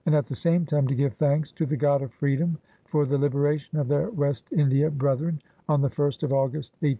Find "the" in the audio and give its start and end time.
0.25-0.35, 1.63-1.77, 3.05-3.19, 5.81-5.91